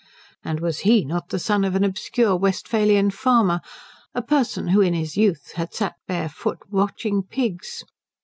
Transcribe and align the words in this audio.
And 0.43 0.61
was 0.61 0.79
he 0.79 1.05
not 1.05 1.29
the 1.29 1.37
son 1.37 1.63
of 1.63 1.75
an 1.75 1.83
obscure 1.83 2.35
Westphalian 2.35 3.11
farmer, 3.11 3.61
a 4.15 4.23
person 4.23 4.69
who 4.69 4.81
in 4.81 4.95
his 4.95 5.15
youth 5.15 5.51
had 5.51 5.75
sat 5.75 5.93
barefoot 6.07 6.57
watching 6.71 7.21
pigs? 7.21 7.83